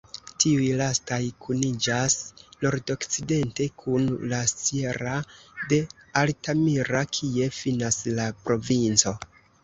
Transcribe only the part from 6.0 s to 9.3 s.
Altamira, kie finas la provinco.